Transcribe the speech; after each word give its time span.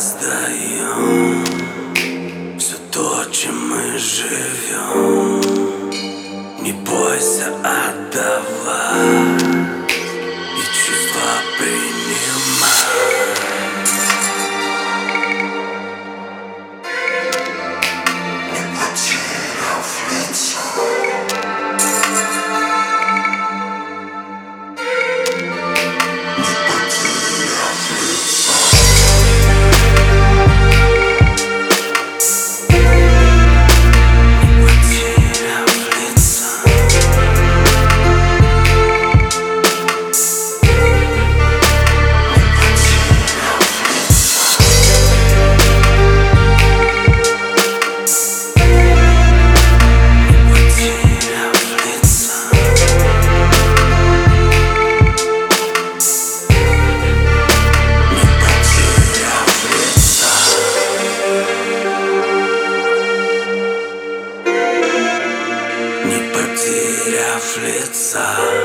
создаем 0.00 1.44
Все 2.58 2.76
то, 2.90 3.24
чем 3.30 3.68
мы 3.68 3.98
живем 3.98 5.40
Не 6.62 6.72
бойся 6.72 7.52
отдавать 7.62 9.29
Flitzer. 67.60 68.64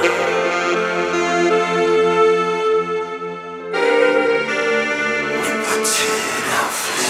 Flitzer. 5.44 7.05